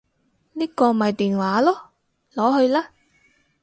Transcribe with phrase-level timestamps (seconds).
[0.53, 1.79] 呢個咪電話囉，
[2.33, 2.89] 攞去啦